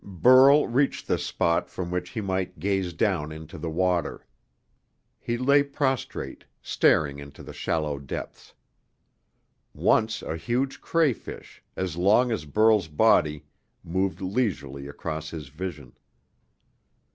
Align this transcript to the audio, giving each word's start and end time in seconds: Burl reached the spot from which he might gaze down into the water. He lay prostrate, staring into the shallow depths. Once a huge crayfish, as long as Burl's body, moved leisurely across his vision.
Burl 0.03 0.67
reached 0.67 1.05
the 1.07 1.19
spot 1.19 1.69
from 1.69 1.91
which 1.91 2.09
he 2.09 2.21
might 2.21 2.57
gaze 2.57 2.91
down 2.91 3.31
into 3.31 3.59
the 3.59 3.69
water. 3.69 4.25
He 5.19 5.37
lay 5.37 5.61
prostrate, 5.61 6.43
staring 6.59 7.19
into 7.19 7.43
the 7.43 7.53
shallow 7.53 7.99
depths. 7.99 8.55
Once 9.75 10.23
a 10.23 10.37
huge 10.37 10.81
crayfish, 10.81 11.63
as 11.75 11.97
long 11.97 12.31
as 12.31 12.45
Burl's 12.45 12.87
body, 12.87 13.45
moved 13.83 14.21
leisurely 14.21 14.87
across 14.87 15.29
his 15.29 15.49
vision. 15.49 15.95